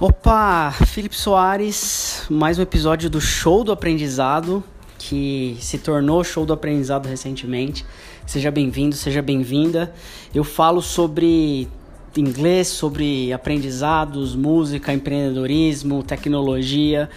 Opa, 0.00 0.72
Felipe 0.72 1.14
Soares, 1.14 2.24
mais 2.28 2.58
um 2.58 2.62
episódio 2.62 3.08
do 3.08 3.20
Show 3.20 3.62
do 3.62 3.70
Aprendizado, 3.70 4.60
que 4.98 5.56
se 5.60 5.78
tornou 5.78 6.24
Show 6.24 6.44
do 6.44 6.52
Aprendizado 6.52 7.06
recentemente. 7.06 7.86
Seja 8.26 8.50
bem-vindo, 8.50 8.96
seja 8.96 9.22
bem-vinda. 9.22 9.94
Eu 10.34 10.42
falo 10.42 10.82
sobre 10.82 11.68
inglês, 12.16 12.66
sobre 12.66 13.32
aprendizados, 13.32 14.34
música, 14.34 14.92
empreendedorismo, 14.92 16.02
tecnologia. 16.02 17.08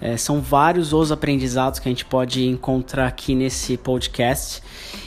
É, 0.00 0.16
são 0.16 0.40
vários 0.40 0.92
os 0.92 1.12
aprendizados 1.12 1.78
que 1.78 1.88
a 1.88 1.92
gente 1.92 2.04
pode 2.04 2.44
encontrar 2.44 3.06
aqui 3.06 3.32
nesse 3.32 3.76
podcast. 3.76 4.60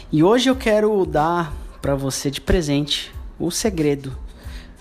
E 0.09 0.23
hoje 0.23 0.49
eu 0.49 0.55
quero 0.55 1.05
dar 1.05 1.53
para 1.81 1.93
você 1.93 2.31
de 2.31 2.39
presente 2.39 3.11
o 3.37 3.51
segredo 3.51 4.15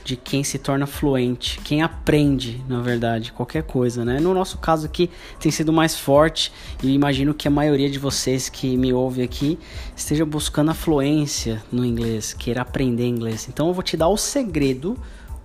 de 0.04 0.16
quem 0.16 0.42
se 0.42 0.58
torna 0.58 0.86
fluente, 0.86 1.60
quem 1.60 1.82
aprende, 1.82 2.62
na 2.68 2.80
verdade, 2.80 3.32
qualquer 3.32 3.62
coisa, 3.62 4.04
né? 4.04 4.18
No 4.18 4.32
nosso 4.32 4.58
caso 4.58 4.86
aqui 4.86 5.10
tem 5.38 5.52
sido 5.52 5.72
mais 5.72 5.98
forte 5.98 6.52
e 6.82 6.92
imagino 6.92 7.34
que 7.34 7.46
a 7.46 7.50
maioria 7.50 7.90
de 7.90 7.98
vocês 7.98 8.48
que 8.48 8.76
me 8.76 8.92
ouve 8.92 9.22
aqui 9.22 9.58
esteja 9.96 10.24
buscando 10.24 10.70
a 10.70 10.74
fluência 10.74 11.62
no 11.70 11.84
inglês, 11.84 12.32
queira 12.32 12.62
aprender 12.62 13.06
inglês. 13.06 13.48
Então 13.48 13.68
eu 13.68 13.74
vou 13.74 13.82
te 13.82 13.96
dar 13.96 14.08
o 14.08 14.16
segredo, 14.16 14.96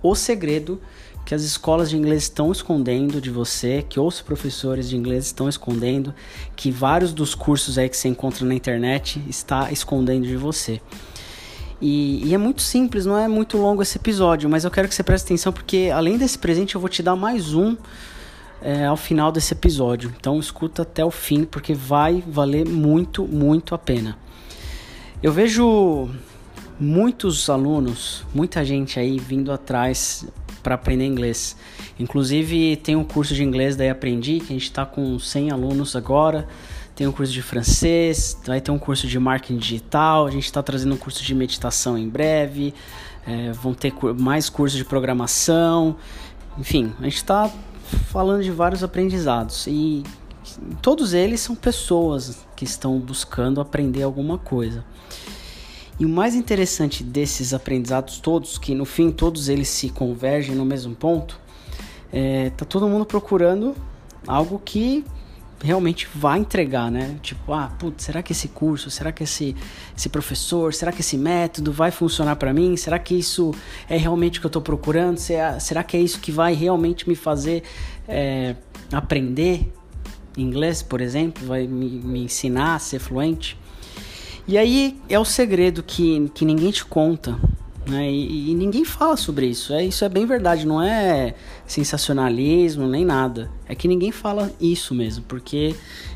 o 0.02 0.14
segredo 0.14 0.80
que 1.26 1.34
as 1.34 1.42
escolas 1.42 1.90
de 1.90 1.96
inglês 1.96 2.22
estão 2.22 2.52
escondendo 2.52 3.20
de 3.20 3.30
você, 3.30 3.84
que 3.86 3.98
os 3.98 4.20
professores 4.20 4.88
de 4.88 4.96
inglês 4.96 5.26
estão 5.26 5.48
escondendo, 5.48 6.14
que 6.54 6.70
vários 6.70 7.12
dos 7.12 7.34
cursos 7.34 7.76
aí 7.76 7.88
que 7.88 7.96
você 7.96 8.06
encontra 8.06 8.46
na 8.46 8.54
internet 8.54 9.20
está 9.28 9.72
escondendo 9.72 10.24
de 10.24 10.36
você. 10.36 10.80
E, 11.80 12.22
e, 12.24 12.34
é 12.34 12.38
muito 12.38 12.62
simples, 12.62 13.04
não 13.04 13.18
é 13.18 13.28
muito 13.28 13.58
longo 13.58 13.82
esse 13.82 13.98
episódio, 13.98 14.48
mas 14.48 14.64
eu 14.64 14.70
quero 14.70 14.88
que 14.88 14.94
você 14.94 15.02
preste 15.02 15.26
atenção 15.26 15.52
porque 15.52 15.90
além 15.92 16.16
desse 16.16 16.38
presente 16.38 16.74
eu 16.74 16.80
vou 16.80 16.88
te 16.88 17.02
dar 17.02 17.16
mais 17.16 17.52
um 17.52 17.76
é, 18.62 18.86
ao 18.86 18.96
final 18.96 19.30
desse 19.30 19.52
episódio. 19.52 20.12
Então 20.18 20.38
escuta 20.40 20.82
até 20.82 21.04
o 21.04 21.10
fim 21.10 21.44
porque 21.44 21.74
vai 21.74 22.24
valer 22.26 22.66
muito, 22.66 23.26
muito 23.26 23.74
a 23.74 23.78
pena. 23.78 24.16
Eu 25.22 25.32
vejo 25.32 26.08
muitos 26.80 27.48
alunos, 27.48 28.24
muita 28.34 28.64
gente 28.64 28.98
aí 28.98 29.18
vindo 29.18 29.52
atrás 29.52 30.26
para 30.62 30.74
aprender 30.74 31.04
inglês. 31.04 31.56
Inclusive 31.98 32.76
tem 32.76 32.96
um 32.96 33.04
curso 33.04 33.34
de 33.34 33.44
inglês 33.44 33.76
daí 33.76 33.90
aprendi 33.90 34.40
que 34.40 34.46
a 34.46 34.56
gente 34.56 34.64
está 34.64 34.86
com 34.86 35.18
100 35.18 35.50
alunos 35.50 35.94
agora 35.94 36.48
tem 36.96 37.06
um 37.06 37.12
curso 37.12 37.30
de 37.30 37.42
francês, 37.42 38.40
vai 38.46 38.58
ter 38.58 38.70
um 38.70 38.78
curso 38.78 39.06
de 39.06 39.18
marketing 39.18 39.58
digital, 39.58 40.26
a 40.26 40.30
gente 40.30 40.46
está 40.46 40.62
trazendo 40.62 40.94
um 40.94 40.96
curso 40.96 41.22
de 41.22 41.34
meditação 41.34 41.96
em 41.98 42.08
breve, 42.08 42.72
é, 43.26 43.52
vão 43.52 43.74
ter 43.74 43.92
mais 44.18 44.48
cursos 44.48 44.78
de 44.78 44.84
programação, 44.84 45.96
enfim, 46.56 46.94
a 46.98 47.04
gente 47.04 47.16
está 47.16 47.52
falando 47.84 48.42
de 48.42 48.50
vários 48.50 48.82
aprendizados 48.82 49.66
e 49.66 50.02
todos 50.80 51.12
eles 51.12 51.40
são 51.40 51.54
pessoas 51.54 52.46
que 52.56 52.64
estão 52.64 52.98
buscando 52.98 53.60
aprender 53.60 54.02
alguma 54.02 54.38
coisa. 54.38 54.82
E 56.00 56.06
o 56.06 56.08
mais 56.08 56.34
interessante 56.34 57.04
desses 57.04 57.52
aprendizados 57.52 58.20
todos, 58.20 58.56
que 58.56 58.74
no 58.74 58.86
fim 58.86 59.10
todos 59.10 59.50
eles 59.50 59.68
se 59.68 59.90
convergem 59.90 60.54
no 60.54 60.64
mesmo 60.64 60.94
ponto, 60.94 61.38
é, 62.10 62.50
tá 62.50 62.64
todo 62.64 62.88
mundo 62.88 63.04
procurando 63.04 63.74
algo 64.26 64.58
que 64.64 65.04
realmente 65.62 66.08
vai 66.14 66.38
entregar, 66.38 66.90
né? 66.90 67.16
Tipo, 67.22 67.52
ah, 67.52 67.72
putz, 67.78 68.04
será 68.04 68.22
que 68.22 68.32
esse 68.32 68.48
curso, 68.48 68.90
será 68.90 69.10
que 69.10 69.24
esse, 69.24 69.56
esse 69.96 70.08
professor, 70.08 70.72
será 70.74 70.92
que 70.92 71.00
esse 71.00 71.16
método 71.16 71.72
vai 71.72 71.90
funcionar 71.90 72.36
para 72.36 72.52
mim? 72.52 72.76
Será 72.76 72.98
que 72.98 73.14
isso 73.14 73.52
é 73.88 73.96
realmente 73.96 74.38
o 74.38 74.40
que 74.40 74.46
eu 74.46 74.48
estou 74.48 74.62
procurando? 74.62 75.18
Será 75.18 75.82
que 75.82 75.96
é 75.96 76.00
isso 76.00 76.20
que 76.20 76.30
vai 76.30 76.54
realmente 76.54 77.08
me 77.08 77.14
fazer 77.14 77.62
é, 78.06 78.54
aprender 78.92 79.72
inglês, 80.36 80.82
por 80.82 81.00
exemplo? 81.00 81.46
Vai 81.46 81.66
me, 81.66 81.88
me 81.88 82.24
ensinar 82.24 82.74
a 82.74 82.78
ser 82.78 82.98
fluente? 82.98 83.58
E 84.46 84.56
aí 84.56 85.00
é 85.08 85.18
o 85.18 85.24
segredo 85.24 85.82
que, 85.82 86.30
que 86.34 86.44
ninguém 86.44 86.70
te 86.70 86.84
conta, 86.84 87.36
né? 87.88 88.10
E, 88.10 88.50
e, 88.50 88.54
ninguém 88.54 88.84
fala 88.84 89.16
sobre 89.16 89.46
isso. 89.46 89.72
É, 89.72 89.84
isso 89.84 90.04
é 90.04 90.08
bem 90.08 90.26
verdade, 90.26 90.66
não 90.66 90.82
é 90.82 91.34
sensacionalismo 91.66 92.86
nem 92.86 93.04
nada. 93.04 93.50
É 93.68 93.74
que 93.74 93.86
ninguém 93.86 94.10
fala 94.10 94.52
isso 94.60 94.94
mesmo, 94.94 95.24
porque 95.26 95.74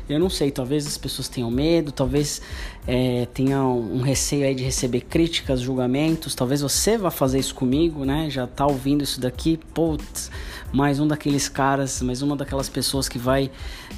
eu 0.09 0.19
não 0.19 0.29
sei, 0.29 0.51
talvez 0.51 0.85
as 0.85 0.97
pessoas 0.97 1.29
tenham 1.29 1.49
medo, 1.49 1.91
talvez 1.91 2.41
é, 2.85 3.25
tenham 3.33 3.79
um 3.79 4.01
receio 4.01 4.45
aí 4.45 4.53
de 4.53 4.63
receber 4.63 5.01
críticas, 5.01 5.61
julgamentos. 5.61 6.35
Talvez 6.35 6.61
você 6.61 6.97
vá 6.97 7.09
fazer 7.09 7.39
isso 7.39 7.55
comigo, 7.55 8.03
né? 8.03 8.29
Já 8.29 8.45
tá 8.45 8.65
ouvindo 8.65 9.03
isso 9.03 9.21
daqui, 9.21 9.57
putz, 9.73 10.29
mais 10.73 10.99
um 10.99 11.07
daqueles 11.07 11.47
caras, 11.47 12.01
mais 12.01 12.21
uma 12.21 12.35
daquelas 12.35 12.67
pessoas 12.67 13.07
que 13.07 13.17
vai 13.17 13.49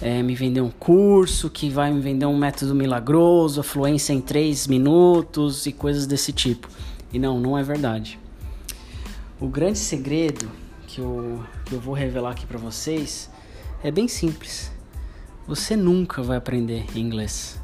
é, 0.01 0.21
me 0.21 0.35
vender 0.35 0.61
um 0.61 0.69
curso, 0.69 1.49
que 1.49 1.69
vai 1.69 1.91
me 1.91 2.01
vender 2.01 2.25
um 2.25 2.37
método 2.37 2.75
milagroso, 2.75 3.61
a 3.61 3.63
fluência 3.63 4.13
em 4.13 4.21
três 4.21 4.67
minutos 4.67 5.65
e 5.65 5.71
coisas 5.71 6.05
desse 6.05 6.31
tipo. 6.31 6.67
E 7.13 7.19
não, 7.19 7.39
não 7.39 7.57
é 7.57 7.63
verdade. 7.63 8.19
O 9.39 9.47
grande 9.47 9.77
segredo 9.77 10.49
que 10.87 10.99
eu, 10.99 11.43
que 11.65 11.73
eu 11.73 11.79
vou 11.79 11.93
revelar 11.93 12.31
aqui 12.31 12.45
para 12.45 12.57
vocês 12.57 13.29
é 13.83 13.91
bem 13.91 14.07
simples. 14.07 14.71
Você 15.47 15.75
nunca 15.75 16.23
vai 16.23 16.37
aprender 16.37 16.85
inglês. 16.97 17.61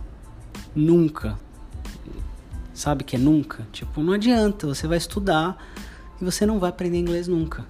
Nunca. 0.75 1.39
Sabe 2.73 3.03
que 3.03 3.15
é 3.15 3.19
nunca? 3.19 3.67
Tipo, 3.71 4.01
não 4.01 4.13
adianta, 4.13 4.67
você 4.67 4.87
vai 4.87 4.97
estudar 4.97 5.57
e 6.21 6.23
você 6.23 6.45
não 6.45 6.59
vai 6.59 6.69
aprender 6.69 6.97
inglês 6.97 7.27
nunca. 7.27 7.65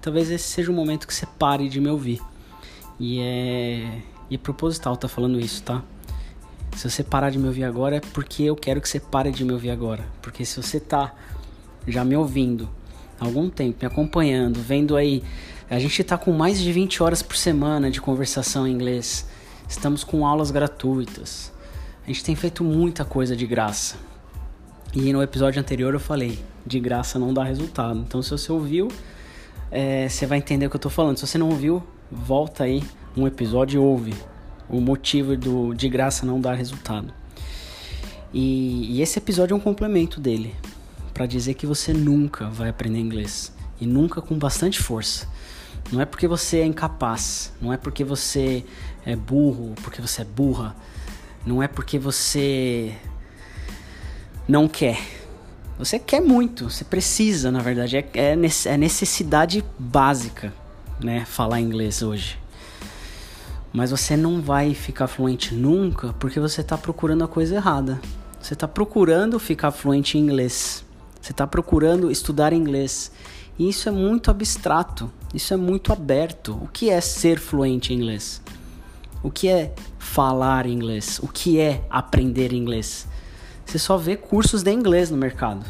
Talvez 0.00 0.30
esse 0.30 0.48
seja 0.48 0.70
o 0.70 0.74
momento 0.74 1.06
que 1.06 1.14
você 1.14 1.26
pare 1.26 1.68
de 1.68 1.80
me 1.80 1.88
ouvir. 1.88 2.20
E 2.98 3.20
é, 3.20 4.02
e 4.28 4.34
é 4.34 4.38
proposital 4.38 4.96
tá 4.96 5.08
falando 5.08 5.40
isso, 5.40 5.62
tá? 5.62 5.82
Se 6.76 6.88
você 6.90 7.04
parar 7.04 7.30
de 7.30 7.38
me 7.38 7.46
ouvir 7.46 7.64
agora 7.64 7.96
é 7.96 8.00
porque 8.00 8.42
eu 8.44 8.56
quero 8.56 8.80
que 8.80 8.88
você 8.88 8.98
pare 8.98 9.30
de 9.30 9.44
me 9.44 9.52
ouvir 9.52 9.70
agora. 9.70 10.04
Porque 10.20 10.44
se 10.44 10.60
você 10.60 10.80
tá 10.80 11.14
já 11.86 12.04
me 12.04 12.16
ouvindo 12.16 12.68
há 13.20 13.24
algum 13.24 13.50
tempo, 13.50 13.78
me 13.80 13.86
acompanhando, 13.86 14.60
vendo 14.60 14.96
aí, 14.96 15.22
a 15.70 15.78
gente 15.78 16.02
tá 16.02 16.16
com 16.16 16.32
mais 16.32 16.58
de 16.60 16.72
20 16.72 17.02
horas 17.02 17.22
por 17.22 17.36
semana 17.36 17.90
de 17.90 18.00
conversação 18.00 18.66
em 18.66 18.72
inglês. 18.72 19.26
Estamos 19.68 20.02
com 20.02 20.26
aulas 20.26 20.50
gratuitas. 20.50 21.52
A 22.04 22.06
gente 22.08 22.24
tem 22.24 22.34
feito 22.34 22.64
muita 22.64 23.04
coisa 23.04 23.36
de 23.36 23.46
graça. 23.46 23.96
E 24.94 25.12
no 25.12 25.22
episódio 25.22 25.60
anterior 25.60 25.94
eu 25.94 26.00
falei, 26.00 26.38
de 26.66 26.80
graça 26.80 27.18
não 27.18 27.32
dá 27.32 27.44
resultado. 27.44 27.98
Então 28.00 28.20
se 28.22 28.30
você 28.30 28.50
ouviu, 28.50 28.88
é, 29.70 30.08
você 30.08 30.26
vai 30.26 30.38
entender 30.38 30.66
o 30.66 30.70
que 30.70 30.76
eu 30.76 30.80
tô 30.80 30.90
falando. 30.90 31.18
Se 31.18 31.26
você 31.26 31.38
não 31.38 31.48
ouviu, 31.48 31.82
volta 32.10 32.64
aí 32.64 32.82
um 33.16 33.26
episódio 33.26 33.78
e 33.78 33.84
ouve 33.84 34.14
o 34.72 34.80
motivo 34.80 35.36
do 35.36 35.74
de 35.74 35.88
graça 35.88 36.24
não 36.24 36.40
dar 36.40 36.54
resultado. 36.54 37.12
E, 38.32 38.96
e 38.96 39.02
esse 39.02 39.18
episódio 39.18 39.52
é 39.52 39.56
um 39.56 39.60
complemento 39.60 40.18
dele, 40.18 40.56
para 41.12 41.26
dizer 41.26 41.54
que 41.54 41.66
você 41.66 41.92
nunca 41.92 42.48
vai 42.48 42.70
aprender 42.70 42.98
inglês 42.98 43.52
e 43.78 43.86
nunca 43.86 44.22
com 44.22 44.36
bastante 44.38 44.82
força. 44.82 45.28
Não 45.92 46.00
é 46.00 46.06
porque 46.06 46.26
você 46.26 46.60
é 46.60 46.64
incapaz, 46.64 47.52
não 47.60 47.72
é 47.72 47.76
porque 47.76 48.02
você 48.02 48.64
é 49.04 49.14
burro, 49.14 49.74
porque 49.82 50.00
você 50.00 50.22
é 50.22 50.24
burra, 50.24 50.74
não 51.44 51.62
é 51.62 51.68
porque 51.68 51.98
você 51.98 52.94
não 54.48 54.66
quer. 54.66 54.98
Você 55.78 55.98
quer 55.98 56.22
muito, 56.22 56.70
você 56.70 56.84
precisa, 56.84 57.50
na 57.50 57.60
verdade, 57.60 57.96
é, 57.96 58.08
é, 58.14 58.32
é 58.32 58.76
necessidade 58.76 59.62
básica, 59.78 60.52
né? 61.00 61.24
Falar 61.26 61.60
inglês 61.60 62.00
hoje. 62.00 62.41
Mas 63.72 63.90
você 63.90 64.16
não 64.16 64.42
vai 64.42 64.74
ficar 64.74 65.06
fluente 65.06 65.54
nunca 65.54 66.12
porque 66.14 66.38
você 66.38 66.60
está 66.60 66.76
procurando 66.76 67.24
a 67.24 67.28
coisa 67.28 67.54
errada. 67.54 68.00
Você 68.40 68.54
está 68.54 68.68
procurando 68.68 69.38
ficar 69.38 69.70
fluente 69.70 70.18
em 70.18 70.20
inglês. 70.20 70.84
Você 71.20 71.32
está 71.32 71.46
procurando 71.46 72.10
estudar 72.10 72.52
inglês. 72.52 73.12
E 73.58 73.68
isso 73.68 73.88
é 73.88 73.92
muito 73.92 74.30
abstrato. 74.30 75.10
Isso 75.32 75.54
é 75.54 75.56
muito 75.56 75.92
aberto. 75.92 76.58
O 76.60 76.68
que 76.68 76.90
é 76.90 77.00
ser 77.00 77.38
fluente 77.38 77.92
em 77.92 77.96
inglês? 77.96 78.42
O 79.22 79.30
que 79.30 79.48
é 79.48 79.72
falar 79.98 80.66
inglês? 80.66 81.20
O 81.22 81.28
que 81.28 81.58
é 81.58 81.84
aprender 81.88 82.52
inglês? 82.52 83.06
Você 83.64 83.78
só 83.78 83.96
vê 83.96 84.16
cursos 84.16 84.62
de 84.62 84.72
inglês 84.72 85.10
no 85.10 85.16
mercado. 85.16 85.64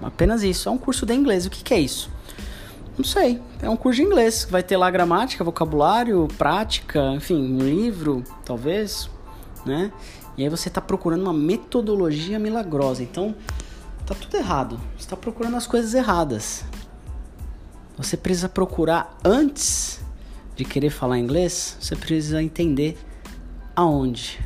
Apenas 0.00 0.42
isso. 0.42 0.68
É 0.68 0.72
um 0.72 0.78
curso 0.78 1.04
de 1.04 1.12
inglês. 1.12 1.44
O 1.44 1.50
que, 1.50 1.62
que 1.62 1.74
é 1.74 1.80
isso? 1.80 2.10
Não 2.96 3.04
sei. 3.04 3.40
É 3.62 3.68
um 3.68 3.76
curso 3.76 4.00
de 4.00 4.06
inglês. 4.06 4.46
Vai 4.50 4.62
ter 4.62 4.76
lá 4.76 4.90
gramática, 4.90 5.42
vocabulário, 5.42 6.28
prática, 6.36 7.12
enfim, 7.14 7.54
um 7.54 7.58
livro, 7.58 8.24
talvez, 8.44 9.10
né? 9.64 9.92
E 10.36 10.42
aí 10.42 10.48
você 10.48 10.68
está 10.68 10.80
procurando 10.80 11.22
uma 11.22 11.32
metodologia 11.32 12.38
milagrosa. 12.38 13.02
Então, 13.02 13.34
tá 14.06 14.14
tudo 14.14 14.36
errado. 14.36 14.80
Você 14.96 15.04
está 15.04 15.16
procurando 15.16 15.56
as 15.56 15.66
coisas 15.66 15.94
erradas. 15.94 16.64
Você 17.96 18.16
precisa 18.16 18.48
procurar 18.48 19.18
antes 19.24 20.00
de 20.56 20.64
querer 20.64 20.90
falar 20.90 21.18
inglês, 21.18 21.76
você 21.80 21.94
precisa 21.94 22.42
entender 22.42 22.98
aonde, 23.74 24.38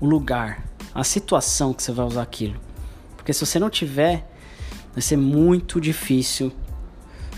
o 0.00 0.06
lugar, 0.06 0.64
a 0.94 1.04
situação 1.04 1.72
que 1.72 1.82
você 1.82 1.92
vai 1.92 2.06
usar 2.06 2.22
aquilo. 2.22 2.60
Porque 3.16 3.32
se 3.32 3.44
você 3.44 3.58
não 3.58 3.70
tiver, 3.70 4.28
vai 4.92 5.02
ser 5.02 5.16
muito 5.16 5.80
difícil 5.80 6.52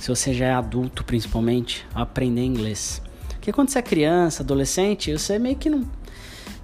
se 0.07 0.11
você 0.11 0.33
já 0.33 0.47
é 0.47 0.53
adulto 0.53 1.03
principalmente, 1.03 1.85
aprender 1.93 2.45
inglês. 2.45 3.03
Porque 3.29 3.53
quando 3.53 3.71
você 3.71 3.81
é 3.81 3.83
criança, 3.83 4.45
adolescente, 4.45 5.13
você 5.13 5.37
meio 5.37 5.57
que 5.57 5.69
não. 5.69 5.85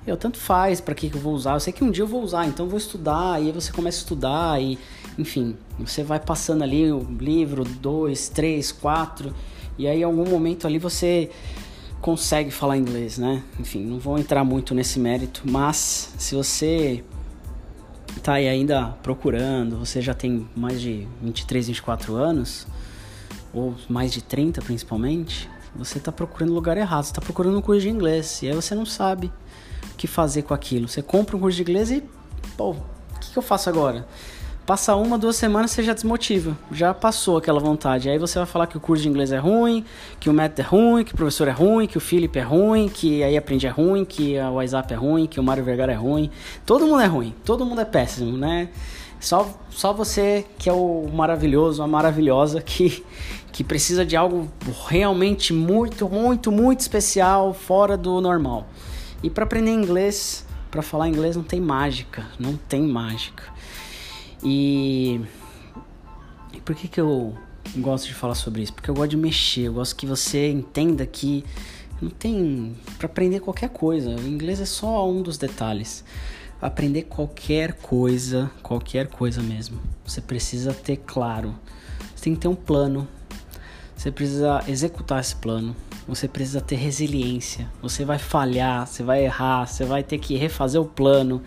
Eu 0.06 0.16
tanto 0.16 0.38
faz 0.38 0.80
para 0.80 0.94
que, 0.94 1.10
que 1.10 1.16
eu 1.16 1.20
vou 1.20 1.32
usar. 1.34 1.54
Eu 1.54 1.60
sei 1.60 1.72
que 1.72 1.82
um 1.82 1.90
dia 1.90 2.04
eu 2.04 2.06
vou 2.06 2.22
usar, 2.22 2.46
então 2.46 2.66
eu 2.66 2.70
vou 2.70 2.78
estudar. 2.78 3.42
E 3.42 3.46
aí 3.46 3.52
você 3.52 3.72
começa 3.72 3.98
a 3.98 4.02
estudar 4.02 4.62
e, 4.62 4.78
enfim, 5.18 5.56
você 5.76 6.04
vai 6.04 6.20
passando 6.20 6.62
ali 6.62 6.92
o 6.92 7.00
livro, 7.18 7.64
dois, 7.64 8.28
três, 8.28 8.70
quatro. 8.70 9.34
E 9.76 9.88
aí, 9.88 10.02
em 10.02 10.04
algum 10.04 10.28
momento 10.28 10.68
ali, 10.68 10.78
você 10.78 11.28
consegue 12.00 12.52
falar 12.52 12.76
inglês, 12.76 13.18
né? 13.18 13.42
Enfim, 13.58 13.82
não 13.84 13.98
vou 13.98 14.20
entrar 14.20 14.44
muito 14.44 14.72
nesse 14.72 15.00
mérito, 15.00 15.42
mas 15.44 16.14
se 16.16 16.36
você 16.36 17.02
tá 18.22 18.34
aí 18.34 18.48
ainda 18.48 18.90
procurando, 19.02 19.78
você 19.78 20.00
já 20.00 20.14
tem 20.14 20.46
mais 20.54 20.80
de 20.80 21.08
23, 21.20 21.66
24 21.66 22.14
anos, 22.14 22.68
ou 23.52 23.74
mais 23.88 24.12
de 24.12 24.22
30 24.22 24.60
principalmente, 24.62 25.48
você 25.74 25.98
está 25.98 26.12
procurando 26.12 26.50
o 26.50 26.54
lugar 26.54 26.76
errado, 26.76 27.04
você 27.04 27.10
está 27.10 27.20
procurando 27.20 27.56
um 27.58 27.62
curso 27.62 27.80
de 27.80 27.88
inglês, 27.88 28.42
e 28.42 28.48
aí 28.48 28.54
você 28.54 28.74
não 28.74 28.84
sabe 28.84 29.32
o 29.92 29.96
que 29.96 30.06
fazer 30.06 30.42
com 30.42 30.52
aquilo. 30.52 30.88
Você 30.88 31.02
compra 31.02 31.36
um 31.36 31.40
curso 31.40 31.56
de 31.56 31.62
inglês 31.62 31.90
e, 31.90 32.02
pô, 32.56 32.70
o 32.70 32.76
que, 33.20 33.32
que 33.32 33.38
eu 33.38 33.42
faço 33.42 33.68
agora? 33.68 34.06
Passa 34.66 34.94
uma, 34.94 35.18
duas 35.18 35.34
semanas, 35.34 35.72
você 35.72 35.82
já 35.82 35.92
desmotiva. 35.92 36.56
Já 36.70 36.94
passou 36.94 37.36
aquela 37.36 37.58
vontade. 37.58 38.08
Aí 38.08 38.16
você 38.16 38.38
vai 38.38 38.46
falar 38.46 38.68
que 38.68 38.76
o 38.76 38.80
curso 38.80 39.02
de 39.02 39.08
inglês 39.08 39.32
é 39.32 39.38
ruim, 39.38 39.84
que 40.20 40.30
o 40.30 40.32
método 40.32 40.60
é 40.60 40.64
ruim, 40.64 41.04
que 41.04 41.12
o 41.12 41.16
professor 41.16 41.48
é 41.48 41.50
ruim, 41.50 41.86
que 41.88 41.98
o 41.98 42.00
Felipe 42.00 42.38
é 42.38 42.42
ruim, 42.42 42.88
que 42.88 43.24
aí 43.24 43.36
aprende 43.36 43.66
é 43.66 43.70
ruim, 43.70 44.04
que 44.04 44.38
o 44.38 44.54
WhatsApp 44.54 44.94
é 44.94 44.96
ruim, 44.96 45.26
que 45.26 45.40
o 45.40 45.42
Mário 45.42 45.64
Vergara 45.64 45.92
é 45.92 45.96
ruim. 45.96 46.30
Todo 46.64 46.86
mundo 46.86 47.00
é 47.00 47.06
ruim, 47.06 47.34
todo 47.44 47.66
mundo 47.66 47.80
é 47.80 47.84
péssimo, 47.84 48.38
né? 48.38 48.68
Só, 49.18 49.48
só 49.70 49.92
você 49.92 50.44
que 50.58 50.68
é 50.68 50.72
o 50.72 51.08
maravilhoso, 51.12 51.82
a 51.82 51.86
maravilhosa, 51.88 52.62
que, 52.62 53.04
que 53.52 53.62
precisa 53.62 54.04
de 54.04 54.16
algo 54.16 54.50
realmente 54.88 55.52
muito, 55.52 56.08
muito, 56.08 56.50
muito 56.50 56.80
especial, 56.80 57.52
fora 57.52 57.96
do 57.96 58.20
normal. 58.20 58.66
E 59.22 59.28
para 59.28 59.44
aprender 59.44 59.70
inglês, 59.70 60.46
para 60.70 60.80
falar 60.80 61.08
inglês, 61.08 61.36
não 61.36 61.44
tem 61.44 61.60
mágica, 61.60 62.26
não 62.38 62.56
tem 62.56 62.82
mágica. 62.82 63.44
E, 64.42 65.20
e 66.52 66.60
por 66.62 66.74
que, 66.74 66.88
que 66.88 67.00
eu 67.00 67.34
gosto 67.76 68.06
de 68.06 68.14
falar 68.14 68.34
sobre 68.34 68.62
isso? 68.62 68.72
Porque 68.72 68.90
eu 68.90 68.94
gosto 68.94 69.10
de 69.10 69.16
mexer, 69.18 69.66
eu 69.66 69.74
gosto 69.74 69.94
que 69.94 70.06
você 70.06 70.50
entenda 70.50 71.06
que 71.06 71.44
não 72.00 72.10
tem 72.10 72.74
para 72.98 73.06
aprender 73.06 73.40
qualquer 73.40 73.68
coisa. 73.68 74.10
O 74.10 74.26
inglês 74.26 74.60
é 74.60 74.64
só 74.64 75.08
um 75.08 75.22
dos 75.22 75.38
detalhes. 75.38 76.04
Aprender 76.60 77.02
qualquer 77.02 77.74
coisa, 77.74 78.50
qualquer 78.62 79.08
coisa 79.08 79.42
mesmo. 79.42 79.80
Você 80.04 80.20
precisa 80.20 80.72
ter 80.72 80.96
claro. 80.96 81.54
Você 82.14 82.24
tem 82.24 82.34
que 82.34 82.40
ter 82.40 82.48
um 82.48 82.54
plano. 82.54 83.06
Você 84.02 84.10
precisa 84.10 84.64
executar 84.66 85.20
esse 85.20 85.36
plano. 85.36 85.76
Você 86.08 86.26
precisa 86.26 86.60
ter 86.60 86.74
resiliência. 86.74 87.68
Você 87.80 88.04
vai 88.04 88.18
falhar, 88.18 88.84
você 88.84 89.00
vai 89.00 89.24
errar, 89.24 89.64
você 89.64 89.84
vai 89.84 90.02
ter 90.02 90.18
que 90.18 90.34
refazer 90.34 90.80
o 90.80 90.84
plano. 90.84 91.40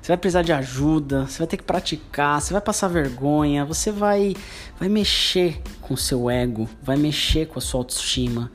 Você 0.00 0.08
vai 0.08 0.16
precisar 0.16 0.42
de 0.42 0.52
ajuda, 0.52 1.26
você 1.26 1.38
vai 1.38 1.46
ter 1.46 1.58
que 1.58 1.62
praticar, 1.62 2.40
você 2.40 2.52
vai 2.52 2.60
passar 2.60 2.88
vergonha, 2.88 3.64
você 3.64 3.92
vai 3.92 4.34
vai 4.80 4.88
mexer 4.88 5.62
com 5.80 5.96
seu 5.96 6.28
ego, 6.28 6.68
vai 6.82 6.96
mexer 6.96 7.46
com 7.46 7.60
a 7.60 7.62
sua 7.62 7.78
autoestima. 7.78 8.50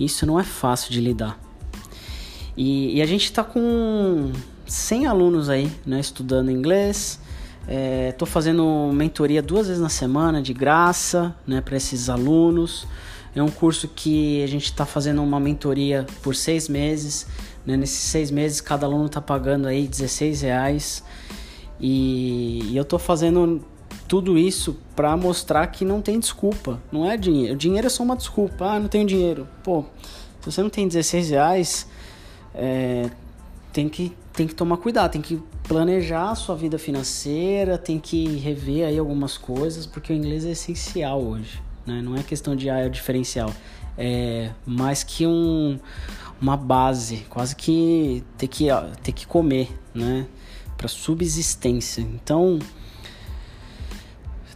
Isso 0.00 0.24
não 0.24 0.40
é 0.40 0.44
fácil 0.44 0.90
de 0.90 1.02
lidar. 1.02 1.38
E, 2.56 2.96
e 2.96 3.02
a 3.02 3.06
gente 3.06 3.24
está 3.24 3.44
com 3.44 4.32
100 4.64 5.06
alunos 5.06 5.50
aí, 5.50 5.70
né, 5.84 6.00
estudando 6.00 6.50
inglês. 6.50 7.20
Estou 7.68 8.26
é, 8.26 8.30
fazendo 8.30 8.90
mentoria 8.94 9.42
duas 9.42 9.66
vezes 9.66 9.82
na 9.82 9.90
semana, 9.90 10.40
de 10.40 10.54
graça, 10.54 11.34
né, 11.46 11.60
para 11.60 11.76
esses 11.76 12.08
alunos. 12.08 12.86
É 13.34 13.42
um 13.42 13.50
curso 13.50 13.86
que 13.88 14.42
a 14.42 14.46
gente 14.46 14.64
está 14.64 14.86
fazendo 14.86 15.22
uma 15.22 15.38
mentoria 15.38 16.06
por 16.22 16.34
seis 16.34 16.68
meses. 16.68 17.26
Né? 17.66 17.76
Nesses 17.76 18.00
seis 18.00 18.30
meses, 18.30 18.60
cada 18.60 18.86
aluno 18.86 19.06
está 19.06 19.20
pagando 19.20 19.68
aí 19.68 19.86
16 19.86 20.40
reais. 20.40 21.04
E, 21.78 22.62
e 22.70 22.76
eu 22.76 22.82
estou 22.82 22.98
fazendo 22.98 23.62
tudo 24.08 24.38
isso 24.38 24.76
para 24.96 25.14
mostrar 25.16 25.66
que 25.66 25.84
não 25.84 26.00
tem 26.00 26.18
desculpa. 26.18 26.80
Não 26.90 27.08
é 27.08 27.16
dinheiro. 27.16 27.54
Dinheiro 27.54 27.86
é 27.86 27.90
só 27.90 28.02
uma 28.02 28.16
desculpa. 28.16 28.64
Ah, 28.64 28.80
não 28.80 28.88
tenho 28.88 29.06
dinheiro. 29.06 29.46
Pô, 29.62 29.84
se 30.40 30.50
você 30.50 30.62
não 30.62 30.70
tem 30.70 30.88
16 30.88 31.30
reais, 31.30 31.86
é, 32.54 33.10
tem, 33.72 33.88
que, 33.88 34.12
tem 34.38 34.46
que 34.46 34.54
tomar 34.54 34.76
cuidado. 34.76 35.10
Tem 35.10 35.20
que 35.20 35.42
planejar 35.64 36.30
a 36.30 36.34
sua 36.36 36.54
vida 36.54 36.78
financeira. 36.78 37.76
Tem 37.76 37.98
que 37.98 38.36
rever 38.36 38.86
aí 38.86 38.96
algumas 38.96 39.36
coisas. 39.36 39.84
Porque 39.84 40.12
o 40.12 40.16
inglês 40.16 40.44
é 40.46 40.50
essencial 40.50 41.20
hoje. 41.20 41.60
Né? 41.84 42.00
Não 42.00 42.16
é 42.16 42.22
questão 42.22 42.54
de 42.54 42.70
ah, 42.70 42.78
é 42.78 42.86
o 42.86 42.90
diferencial. 42.90 43.52
É 43.96 44.50
mais 44.64 45.02
que 45.02 45.26
um 45.26 45.78
uma 46.40 46.56
base, 46.56 47.26
quase 47.28 47.56
que 47.56 48.22
ter 48.36 48.46
que, 48.46 48.66
ter 49.02 49.10
que 49.10 49.26
comer, 49.26 49.76
né? 49.92 50.24
Para 50.76 50.86
subsistência. 50.86 52.00
Então, 52.00 52.60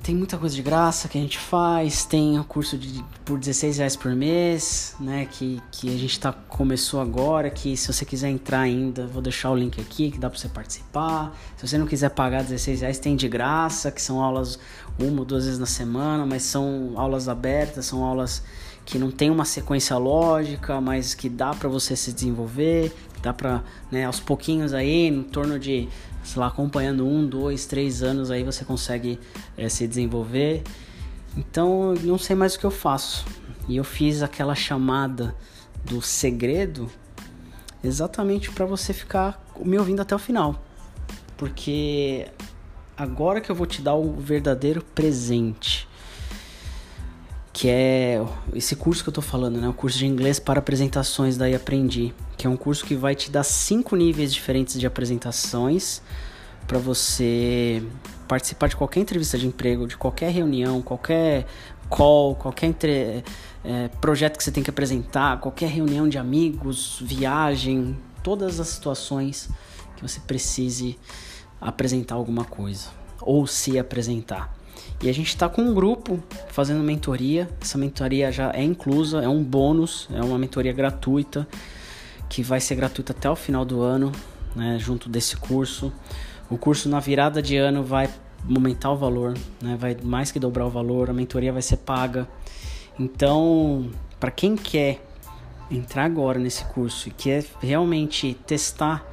tem 0.03 0.17
muita 0.17 0.37
coisa 0.37 0.55
de 0.55 0.63
graça 0.63 1.09
que 1.09 1.17
a 1.17 1.21
gente 1.21 1.39
faz, 1.39 2.05
tem 2.05 2.39
o 2.39 2.43
curso 2.43 2.77
de, 2.77 3.05
por 3.25 3.39
16 3.39 3.79
reais 3.79 3.95
por 3.95 4.13
mês, 4.15 4.97
né? 4.99 5.29
Que, 5.31 5.63
que 5.71 5.95
a 5.95 5.97
gente 5.97 6.19
tá, 6.19 6.33
começou 6.33 7.01
agora, 7.01 7.49
que 7.51 7.77
se 7.77 7.93
você 7.93 8.05
quiser 8.05 8.29
entrar 8.29 8.61
ainda, 8.61 9.07
vou 9.07 9.23
deixar 9.23 9.51
o 9.51 9.57
link 9.57 9.81
aqui 9.81 10.11
que 10.11 10.19
dá 10.19 10.29
para 10.29 10.39
você 10.39 10.49
participar. 10.49 11.33
Se 11.57 11.69
você 11.69 11.79
não 11.79 11.87
quiser 11.87 12.11
pagar 12.11 12.43
16 12.43 12.81
reais, 12.81 12.99
tem 12.99 13.15
de 13.15 13.29
graça, 13.29 13.93
que 13.93 14.03
são 14.03 14.21
aulas 14.21 14.59
uma 14.99 15.21
ou 15.21 15.25
duas 15.25 15.45
vezes 15.45 15.61
na 15.61 15.67
semana, 15.67 16.27
mas 16.27 16.43
são 16.43 16.95
aulas 16.97 17.29
abertas, 17.29 17.87
são 17.87 18.03
aulas 18.03 18.43
que 18.85 18.99
não 18.99 19.13
tem 19.13 19.31
uma 19.31 19.45
sequência 19.45 19.97
lógica, 19.97 20.81
mas 20.81 21.15
que 21.15 21.29
dá 21.29 21.55
para 21.55 21.69
você 21.69 21.95
se 21.95 22.13
desenvolver, 22.13 22.93
dá 23.23 23.33
para, 23.33 23.63
né, 23.91 24.05
aos 24.05 24.21
pouquinhos 24.21 24.75
aí, 24.75 25.07
em 25.07 25.23
torno 25.23 25.59
de, 25.59 25.89
sei 26.25 26.41
lá, 26.41 26.49
acompanhando 26.49 27.07
um, 27.07 27.27
dois, 27.27 27.65
três 27.67 28.03
anos 28.03 28.31
aí 28.31 28.43
você 28.43 28.65
consegue 28.65 29.19
é, 29.57 29.69
se 29.69 29.87
desenvolver. 29.87 30.63
Então, 31.37 31.95
não 32.03 32.19
sei 32.19 32.37
mais 32.37 32.55
o 32.55 32.59
que 32.59 32.67
eu 32.67 32.71
faço. 32.71 33.25
E 33.69 33.77
eu 33.77 33.85
fiz 33.85 34.23
aquela 34.23 34.55
chamada 34.55 35.35
do 35.85 36.03
segredo 36.03 36.91
exatamente 37.83 38.51
para 38.51 38.67
você 38.67 38.93
ficar 38.93 39.43
me 39.65 39.79
ouvindo 39.79 40.01
até 40.01 40.15
o 40.15 40.19
final. 40.19 40.63
Porque 41.37 42.29
agora 42.97 43.41
que 43.41 43.51
eu 43.51 43.55
vou 43.55 43.67
te 43.67 43.81
dar 43.81 43.95
o 43.95 44.13
verdadeiro 44.13 44.83
presente 44.95 45.89
que 47.53 47.69
é 47.69 48.25
esse 48.55 48.75
curso 48.75 49.03
que 49.03 49.11
eu 49.11 49.13
tô 49.13 49.21
falando, 49.21 49.61
né? 49.61 49.69
O 49.69 49.75
curso 49.75 49.99
de 49.99 50.07
inglês 50.07 50.39
para 50.39 50.59
apresentações 50.59 51.37
daí 51.37 51.55
aprendi, 51.55 52.15
que 52.37 52.47
é 52.47 52.51
um 52.51 52.57
curso 52.57 52.85
que 52.85 52.95
vai 52.95 53.15
te 53.15 53.31
dar 53.31 53.45
cinco 53.45 53.95
níveis 53.95 54.33
diferentes 54.33 54.81
de 54.81 54.87
apresentações 54.87 56.01
para 56.67 56.79
você 56.79 57.83
participar 58.27 58.69
de 58.69 58.77
qualquer 58.77 59.01
entrevista 59.01 59.37
de 59.37 59.47
emprego, 59.47 59.87
de 59.87 59.97
qualquer 59.97 60.31
reunião, 60.31 60.81
qualquer 60.81 61.47
call, 61.91 62.35
qualquer 62.35 62.67
entre, 62.67 63.23
é, 63.63 63.89
projeto 64.01 64.39
que 64.39 64.45
você 64.45 64.51
tem 64.51 64.63
que 64.63 64.71
apresentar, 64.71 65.39
qualquer 65.39 65.69
reunião 65.69 66.09
de 66.09 66.17
amigos, 66.17 66.99
viagem, 67.03 67.99
todas 68.23 68.59
as 68.59 68.69
situações 68.69 69.51
que 69.97 70.03
você 70.03 70.21
precise 70.21 70.99
apresentar 71.61 72.15
alguma 72.15 72.45
coisa 72.45 72.89
ou 73.21 73.47
se 73.47 73.79
apresentar. 73.79 74.62
E 75.03 75.09
a 75.09 75.13
gente 75.13 75.29
está 75.29 75.49
com 75.49 75.63
um 75.63 75.75
grupo 75.75 76.23
fazendo 76.49 76.83
mentoria. 76.85 77.49
Essa 77.61 77.77
mentoria 77.77 78.31
já 78.31 78.53
é 78.53 78.63
inclusa, 78.63 79.21
é 79.21 79.29
um 79.29 79.43
bônus, 79.43 80.09
é 80.15 80.23
uma 80.23 80.39
mentoria 80.39 80.73
gratuita 80.73 81.47
que 82.29 82.43
vai 82.43 82.61
ser 82.61 82.77
gratuita 82.77 83.13
até 83.13 83.29
o 83.29 83.37
final 83.37 83.65
do 83.65 83.83
ano, 83.83 84.13
né, 84.55 84.79
junto 84.79 85.09
desse 85.09 85.37
curso. 85.37 85.93
O 86.49 86.57
curso 86.57 86.89
na 86.89 87.01
virada 87.01 87.43
de 87.43 87.57
ano 87.57 87.83
vai 87.83 88.09
aumentar 88.49 88.91
o 88.93 88.97
valor, 88.97 89.37
né, 89.61 89.77
vai 89.79 89.97
mais 90.03 90.31
que 90.31 90.39
dobrar 90.39 90.65
o 90.67 90.71
valor, 90.71 91.11
a 91.11 91.13
mentoria 91.13 91.53
vai 91.53 91.61
ser 91.61 91.79
paga. 91.79 92.27
Então, 92.99 93.91
para 94.21 94.31
quem 94.31 94.57
quer 94.57 95.05
entrar 95.71 96.05
agora 96.05 96.39
nesse 96.39 96.65
curso 96.67 97.09
e 97.09 97.11
quer 97.11 97.45
realmente 97.61 98.35
testar, 98.47 99.05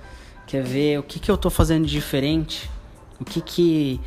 quer 0.46 0.63
ver 0.63 1.00
o 1.00 1.03
que, 1.03 1.19
que 1.19 1.31
eu 1.31 1.36
estou 1.36 1.50
fazendo 1.50 1.86
de 1.86 1.91
diferente, 1.91 2.69
o 3.19 3.25
que, 3.25 3.41
que 3.41 4.00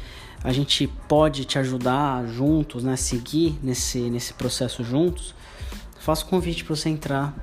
a 0.44 0.52
gente 0.52 0.86
pode 1.08 1.44
te 1.44 1.58
ajudar 1.58 2.26
juntos, 2.26 2.82
né? 2.82 2.96
Seguir 2.96 3.58
nesse, 3.62 3.98
nesse 4.10 4.34
processo 4.34 4.82
juntos, 4.82 5.34
faço 6.00 6.26
convite 6.26 6.64
para 6.64 6.74
você 6.74 6.88
entrar 6.88 7.34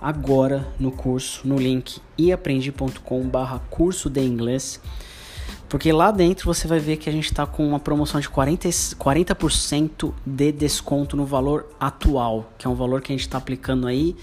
agora 0.00 0.66
no 0.78 0.90
curso, 0.90 1.46
no 1.48 1.56
link 1.56 2.00
iaprendi.com 2.18 3.28
barra 3.28 3.58
curso 3.70 4.10
de 4.10 4.22
inglês. 4.22 4.80
Porque 5.68 5.90
lá 5.90 6.10
dentro 6.10 6.46
você 6.46 6.68
vai 6.68 6.78
ver 6.78 6.96
que 6.96 7.08
a 7.08 7.12
gente 7.12 7.24
está 7.24 7.44
com 7.44 7.66
uma 7.66 7.80
promoção 7.80 8.20
de 8.20 8.28
40%, 8.28 8.94
40 8.96 9.36
de 10.24 10.52
desconto 10.52 11.16
no 11.16 11.26
valor 11.26 11.66
atual, 11.80 12.52
que 12.56 12.66
é 12.66 12.70
um 12.70 12.74
valor 12.74 13.00
que 13.00 13.12
a 13.12 13.14
gente 13.14 13.26
está 13.26 13.38
aplicando 13.38 13.86
aí 13.86 14.14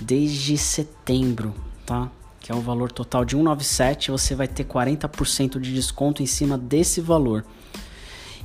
desde 0.00 0.56
setembro, 0.56 1.54
tá? 1.84 2.10
Que 2.46 2.52
é 2.52 2.54
o 2.54 2.60
valor 2.60 2.92
total 2.92 3.24
de 3.24 3.32
197, 3.32 4.12
você 4.12 4.32
vai 4.32 4.46
ter 4.46 4.62
40% 4.62 5.58
de 5.58 5.74
desconto 5.74 6.22
em 6.22 6.26
cima 6.26 6.56
desse 6.56 7.00
valor. 7.00 7.44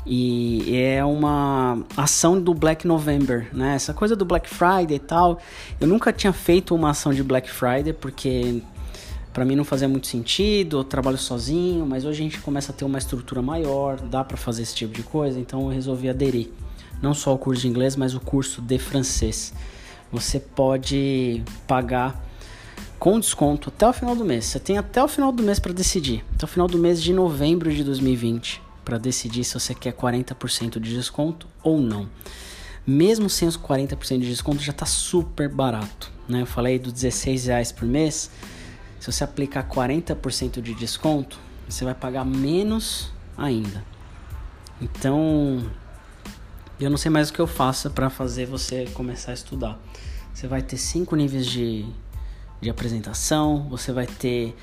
E 0.03 0.75
é 0.75 1.05
uma 1.05 1.83
ação 1.95 2.41
do 2.41 2.51
Black 2.51 2.87
November, 2.87 3.47
né? 3.53 3.75
Essa 3.75 3.93
coisa 3.93 4.15
do 4.15 4.25
Black 4.25 4.49
Friday 4.49 4.95
e 4.95 4.99
tal. 4.99 5.39
Eu 5.79 5.85
nunca 5.87 6.11
tinha 6.11 6.33
feito 6.33 6.73
uma 6.73 6.89
ação 6.89 7.13
de 7.13 7.21
Black 7.21 7.47
Friday 7.47 7.93
porque 7.93 8.63
para 9.31 9.45
mim 9.45 9.55
não 9.55 9.63
fazia 9.63 9.87
muito 9.87 10.07
sentido, 10.07 10.79
eu 10.79 10.83
trabalho 10.83 11.19
sozinho, 11.19 11.85
mas 11.85 12.03
hoje 12.03 12.21
a 12.21 12.23
gente 12.23 12.39
começa 12.39 12.71
a 12.71 12.75
ter 12.75 12.85
uma 12.85 12.97
estrutura 12.97 13.43
maior, 13.43 14.01
dá 14.01 14.23
para 14.23 14.35
fazer 14.35 14.63
esse 14.63 14.73
tipo 14.73 14.95
de 14.95 15.03
coisa, 15.03 15.39
então 15.39 15.61
eu 15.61 15.67
resolvi 15.67 16.09
aderir. 16.09 16.49
Não 17.03 17.13
só 17.13 17.35
o 17.35 17.37
curso 17.37 17.61
de 17.61 17.67
inglês, 17.67 17.95
mas 17.95 18.15
o 18.15 18.19
curso 18.19 18.63
de 18.63 18.79
francês. 18.79 19.53
Você 20.11 20.39
pode 20.39 21.43
pagar 21.67 22.30
com 23.01 23.19
desconto 23.19 23.69
até 23.69 23.87
o 23.87 23.93
final 23.93 24.15
do 24.15 24.23
mês. 24.23 24.45
Você 24.45 24.59
tem 24.59 24.77
até 24.77 25.03
o 25.03 25.07
final 25.07 25.31
do 25.31 25.41
mês 25.41 25.57
para 25.57 25.73
decidir. 25.73 26.23
Até 26.35 26.45
o 26.45 26.47
final 26.47 26.67
do 26.67 26.77
mês 26.77 27.01
de 27.01 27.11
novembro 27.11 27.73
de 27.73 27.83
2020 27.83 28.61
para 28.85 28.99
decidir 28.99 29.43
se 29.43 29.55
você 29.55 29.73
quer 29.73 29.91
40% 29.91 30.79
de 30.79 30.93
desconto 30.93 31.47
ou 31.63 31.81
não. 31.81 32.07
Mesmo 32.85 33.27
sem 33.27 33.47
os 33.47 33.57
40% 33.57 34.19
de 34.19 34.27
desconto 34.27 34.61
já 34.61 34.69
está 34.69 34.85
super 34.85 35.49
barato. 35.49 36.11
Né? 36.29 36.43
Eu 36.43 36.45
falei 36.45 36.77
dos 36.77 36.93
16 36.93 37.47
reais 37.47 37.71
por 37.71 37.87
mês. 37.87 38.29
Se 38.99 39.11
você 39.11 39.23
aplicar 39.23 39.67
40% 39.67 40.61
de 40.61 40.75
desconto, 40.75 41.39
você 41.67 41.83
vai 41.83 41.95
pagar 41.95 42.23
menos 42.23 43.11
ainda. 43.35 43.83
Então, 44.79 45.65
eu 46.79 46.87
não 46.87 46.97
sei 46.97 47.09
mais 47.09 47.31
o 47.31 47.33
que 47.33 47.39
eu 47.39 47.47
faça 47.47 47.89
para 47.89 48.11
fazer 48.11 48.45
você 48.45 48.85
começar 48.93 49.31
a 49.31 49.33
estudar. 49.33 49.79
Você 50.31 50.45
vai 50.45 50.61
ter 50.61 50.77
cinco 50.77 51.15
níveis 51.15 51.47
de, 51.47 51.83
de 52.61 52.69
apresentação, 52.69 53.67
você 53.69 53.91
vai 53.91 54.05
ter 54.05 54.55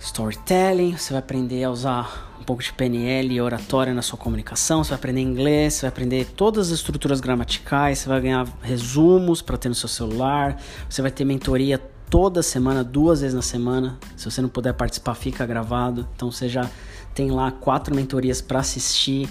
storytelling, 0.00 0.96
você 0.96 1.12
vai 1.12 1.20
aprender 1.20 1.62
a 1.62 1.70
usar 1.70 2.30
um 2.40 2.44
pouco 2.44 2.62
de 2.62 2.72
PNL 2.72 3.34
e 3.34 3.40
oratória 3.40 3.94
na 3.94 4.02
sua 4.02 4.18
comunicação, 4.18 4.82
você 4.82 4.90
vai 4.90 4.98
aprender 4.98 5.20
inglês, 5.20 5.74
você 5.74 5.82
vai 5.82 5.88
aprender 5.90 6.26
todas 6.34 6.68
as 6.68 6.78
estruturas 6.78 7.20
gramaticais, 7.20 7.98
você 7.98 8.08
vai 8.08 8.20
ganhar 8.20 8.46
resumos 8.60 9.40
para 9.40 9.56
ter 9.56 9.68
no 9.68 9.74
seu 9.74 9.88
celular, 9.88 10.60
você 10.88 11.00
vai 11.00 11.10
ter 11.10 11.24
mentoria 11.24 11.78
toda 12.08 12.42
semana, 12.42 12.82
duas 12.82 13.20
vezes 13.20 13.34
na 13.34 13.42
semana. 13.42 13.98
Se 14.16 14.28
você 14.28 14.42
não 14.42 14.48
puder 14.48 14.72
participar, 14.74 15.14
fica 15.14 15.46
gravado. 15.46 16.08
Então 16.16 16.30
você 16.30 16.48
já 16.48 16.68
tem 17.14 17.30
lá 17.30 17.52
quatro 17.52 17.94
mentorias 17.94 18.40
para 18.40 18.58
assistir. 18.58 19.28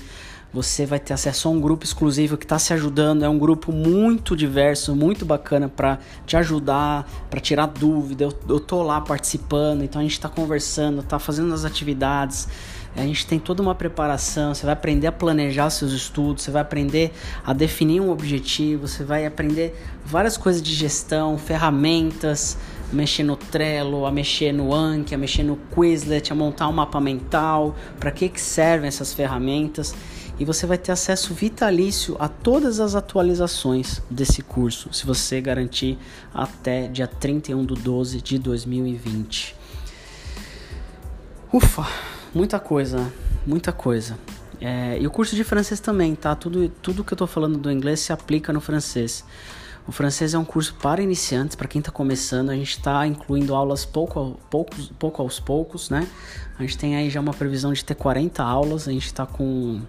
Você 0.51 0.84
vai 0.84 1.00
ter 1.00 1.13
acesso 1.13 1.48
a 1.48 1.51
um 1.51 1.62
grupo 1.62 1.86
exclusivo 1.86 2.36
que 2.36 2.44
está 2.44 2.58
se 2.58 2.74
ajudando. 2.74 3.24
É 3.24 3.29
um 3.29 3.38
grupo 3.38 3.72
muito 3.72 4.36
diverso, 4.36 4.96
muito 4.96 5.24
bacana 5.24 5.70
para 5.70 6.00
te 6.25 6.36
ajudar, 6.38 7.08
para 7.29 7.39
tirar 7.39 7.68
dúvida. 7.68 8.24
Eu, 8.24 8.34
eu 8.50 8.60
tô 8.60 8.82
lá 8.82 9.00
participando, 9.00 9.84
então 9.84 10.00
a 10.00 10.03
gente 10.03 10.13
está 10.13 10.27
conversando, 10.27 11.01
está 11.01 11.20
fazendo 11.20 11.53
as 11.53 11.65
atividades. 11.65 12.48
A 12.96 13.01
gente 13.01 13.27
tem 13.27 13.38
toda 13.38 13.62
uma 13.62 13.75
preparação, 13.75 14.53
você 14.53 14.65
vai 14.65 14.74
aprender 14.74 15.06
a 15.06 15.12
planejar 15.12 15.70
seus 15.70 15.91
estudos, 15.91 16.44
você 16.44 16.50
vai 16.50 16.63
aprender 16.63 17.13
a 17.46 17.53
definir 17.53 18.01
um 18.01 18.10
objetivo, 18.10 18.88
você 18.88 19.03
vai 19.03 19.27
aprender 19.27 19.79
várias 20.03 20.36
coisas 20.36 20.62
de 20.62 20.74
gestão, 20.74 21.38
ferramentas, 21.38 22.58
mexer 22.91 23.24
no 23.24 23.36
Trello, 23.36 24.05
a 24.05 24.12
mexer 24.12 24.51
no 24.51 24.74
Anki, 24.74 25.13
a 25.13 25.17
mexer 25.17 25.43
no 25.43 25.58
Quizlet, 25.74 26.31
a 26.31 26.36
montar 26.36 26.67
um 26.67 26.72
mapa 26.72 27.00
mental, 27.00 27.75
para 28.00 28.12
que, 28.12 28.29
que 28.29 28.41
servem 28.41 28.88
essas 28.88 29.13
ferramentas. 29.13 29.93
E 30.39 30.46
você 30.46 30.65
vai 30.65 30.77
ter 30.77 30.91
acesso 30.91 31.34
vitalício 31.34 32.15
a 32.19 32.29
todas 32.29 32.79
as 32.79 32.96
atualizações 32.96 34.01
desse 34.10 34.41
curso, 34.41 34.93
se 34.93 35.05
você 35.05 35.41
garantir 35.41 35.98
até 36.34 36.88
dia 36.88 37.08
31 37.08 37.65
de 37.65 37.75
12 37.75 38.22
de 38.22 38.39
2020. 38.39 39.55
Ufa! 41.51 41.86
muita 42.34 42.60
coisa, 42.60 43.12
muita 43.46 43.72
coisa. 43.72 44.17
É, 44.62 44.98
e 45.00 45.08
o 45.08 45.12
curso 45.12 45.36
de 45.36 45.43
francês 45.43 45.79
também, 45.79 46.15
tá? 46.15 46.36
Tudo, 46.36 46.69
tudo 46.81 47.03
que 47.03 47.13
eu 47.13 47.17
tô 47.17 47.25
falando 47.25 47.58
do 47.58 47.72
inglês 47.72 48.01
se 48.01 48.12
aplica 48.12 48.51
no 48.51 48.60
francês. 48.60 49.24
O 49.89 49.91
francês 49.91 50.36
é 50.36 50.38
um 50.38 50.46
curso 50.46 50.75
para 50.75 51.01
iniciantes, 51.01 51.55
para 51.55 51.67
quem 51.67 51.79
está 51.79 51.91
começando. 51.91 52.51
A 52.51 52.55
gente 52.55 52.77
está 52.77 53.08
incluindo 53.08 53.55
aulas 53.55 53.86
pouco, 53.86 54.39
pouco, 54.48 54.75
pouco 55.00 55.19
aos 55.19 55.39
poucos, 55.39 55.89
né? 55.89 56.08
A 56.60 56.62
gente 56.62 56.77
tem 56.77 56.96
aí 56.96 57.10
já 57.10 57.19
uma 57.19 57.34
previsão 57.34 57.74
de 57.74 57.84
ter 57.84 57.96
40 57.96 58.43
aulas. 58.43 58.88
A 58.88 58.91
gente 58.91 59.08
está 59.08 59.25
com 59.25 59.81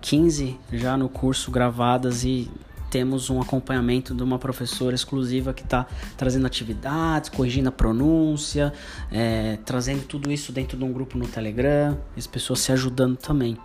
15 0.00 0.58
já 0.72 0.96
no 0.96 1.08
curso 1.08 1.52
gravadas 1.52 2.24
e 2.24 2.50
temos 2.90 3.30
um 3.30 3.40
acompanhamento 3.40 4.16
de 4.16 4.22
uma 4.24 4.36
professora 4.36 4.96
exclusiva 4.96 5.54
que 5.54 5.62
está 5.62 5.86
trazendo 6.16 6.44
atividades, 6.44 7.30
corrigindo 7.30 7.68
a 7.68 7.72
pronúncia, 7.72 8.72
é, 9.12 9.58
trazendo 9.64 10.04
tudo 10.08 10.28
isso 10.28 10.50
dentro 10.50 10.76
de 10.76 10.82
um 10.82 10.92
grupo 10.92 11.16
no 11.16 11.28
Telegram, 11.28 11.96
as 12.16 12.26
pessoas 12.26 12.58
se 12.58 12.72
ajudando 12.72 13.16
também. 13.16 13.56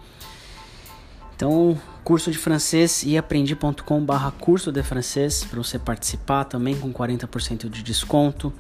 Então, 1.42 1.76
curso 2.04 2.30
de 2.30 2.38
francês 2.38 3.02
e 3.02 3.18
aprendi.com 3.18 4.06
barra 4.06 4.30
curso 4.30 4.72
de 4.72 4.84
francês 4.84 5.44
para 5.44 5.58
você 5.58 5.80
participar 5.80 6.44
também 6.44 6.78
com 6.78 6.94
40% 6.94 7.68
de 7.68 7.82
desconto. 7.82 8.54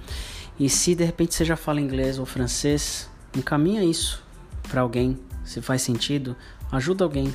E 0.59 0.67
se 0.67 0.95
de 0.95 1.03
repente 1.03 1.35
você 1.35 1.45
já 1.45 1.55
fala 1.55 1.79
inglês 1.79 2.17
ou 2.17 2.25
francês, 2.25 3.07
encaminha 3.37 3.83
isso 3.83 4.23
para 4.67 4.81
alguém, 4.81 5.19
se 5.45 5.61
faz 5.61 5.83
sentido, 5.83 6.35
ajuda 6.71 7.03
alguém. 7.03 7.31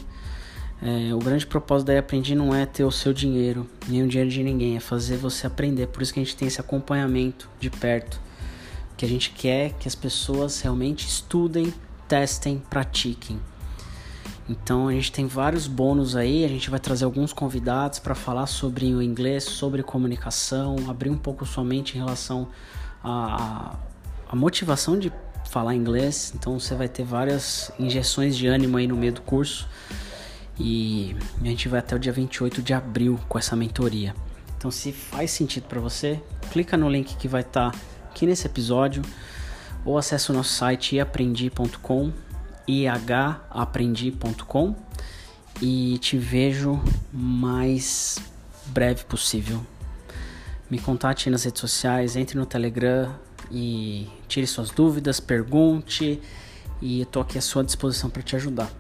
É, 0.83 1.15
o 1.15 1.19
grande 1.21 1.47
propósito 1.47 1.87
da 1.87 1.99
Aprendi 2.01 2.35
não 2.35 2.53
é 2.53 2.67
ter 2.67 2.83
o 2.83 2.91
seu 2.91 3.13
dinheiro, 3.13 3.71
nem 3.87 4.03
o 4.03 4.09
dinheiro 4.09 4.29
de 4.29 4.43
ninguém, 4.43 4.77
é 4.77 4.81
fazer 4.81 5.17
você 5.17 5.47
aprender. 5.47 5.87
Por 5.87 6.03
isso 6.03 6.13
que 6.13 6.19
a 6.19 6.25
gente 6.25 6.35
tem 6.35 6.49
esse 6.49 6.61
acompanhamento 6.61 7.49
de 7.61 7.71
perto, 7.71 8.21
que 8.97 9.05
a 9.05 9.09
gente 9.09 9.31
quer 9.31 9.75
que 9.75 9.87
as 9.87 9.95
pessoas 9.95 10.61
realmente 10.61 11.07
estudem, 11.07 11.73
testem, 12.09 12.61
pratiquem. 12.69 13.39
Então 14.49 14.89
a 14.89 14.93
gente 14.93 15.11
tem 15.11 15.27
vários 15.27 15.67
bônus 15.67 16.15
aí, 16.15 16.45
a 16.45 16.49
gente 16.49 16.71
vai 16.71 16.79
trazer 16.79 17.05
alguns 17.05 17.33
convidados 17.33 17.99
para 17.99 18.15
falar 18.15 18.47
sobre 18.47 18.95
o 18.95 19.03
inglês, 19.03 19.45
sobre 19.45 19.83
comunicação, 19.83 20.77
abrir 20.89 21.11
um 21.11 21.19
pouco 21.19 21.45
sua 21.45 21.65
mente 21.65 21.97
em 21.97 21.99
relação 21.99 22.49
à, 23.03 23.77
motivação 24.33 24.99
de 24.99 25.13
falar 25.51 25.75
inglês. 25.75 26.33
Então 26.35 26.61
você 26.61 26.75
vai 26.75 26.89
ter 26.89 27.05
várias 27.05 27.73
injeções 27.79 28.37
de 28.37 28.47
ânimo 28.47 28.77
aí 28.77 28.87
no 28.87 28.97
meio 28.97 29.13
do 29.13 29.21
curso. 29.21 29.69
E 30.59 31.15
a 31.43 31.47
gente 31.47 31.69
vai 31.69 31.81
até 31.81 31.95
o 31.95 31.99
dia 31.99 32.13
28 32.13 32.63
de 32.63 32.73
abril 32.73 33.21
com 33.29 33.39
essa 33.39 33.55
mentoria. 33.55 34.15
Então, 34.57 34.71
se 34.71 34.91
faz 34.91 35.31
sentido 35.31 35.65
para 35.65 35.79
você, 35.81 36.21
clica 36.51 36.77
no 36.77 36.89
link 36.89 37.15
que 37.17 37.29
vai 37.29 37.43
estar 37.43 37.71
tá 37.71 37.79
aqui 38.11 38.25
nesse 38.27 38.47
episódio 38.47 39.03
ou 39.85 39.99
acesse 39.99 40.31
o 40.31 40.35
nosso 40.35 40.55
site 40.55 40.97
iaprendi.com, 40.97 42.11
ihaprendi.com 42.67 44.75
e 45.61 45.99
te 45.99 46.19
vejo 46.19 46.83
mais 47.13 48.19
breve 48.67 49.05
possível. 49.05 49.65
Me 50.71 50.79
contate 50.79 51.31
nas 51.31 51.45
redes 51.45 51.61
sociais, 51.61 52.17
entre 52.17 52.39
no 52.39 52.45
Telegram 52.45 53.15
e 53.51 54.09
tire 54.27 54.47
suas 54.47 54.71
dúvidas, 54.71 55.21
pergunte 55.21 56.21
e 56.83 57.01
eu 57.01 57.07
tô 57.07 57.21
aqui 57.21 57.39
à 57.39 57.41
sua 57.41 57.65
disposição 57.65 58.11
para 58.11 58.23
te 58.23 58.37
ajudar. 58.37 58.71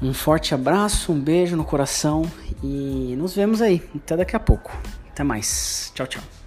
Um 0.00 0.14
forte 0.14 0.54
abraço, 0.54 1.12
um 1.12 1.20
beijo 1.20 1.56
no 1.56 1.64
coração 1.64 2.22
e 2.62 3.14
nos 3.18 3.34
vemos 3.34 3.60
aí. 3.60 3.82
Até 3.96 4.16
daqui 4.16 4.36
a 4.36 4.40
pouco. 4.40 4.74
Até 5.10 5.24
mais. 5.24 5.90
Tchau, 5.94 6.06
tchau. 6.06 6.37